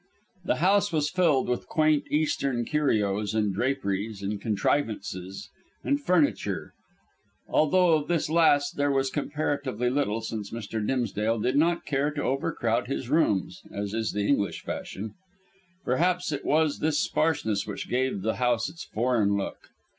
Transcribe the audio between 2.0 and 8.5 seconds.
Eastern curios, and draperies and contrivances and furniture, although of this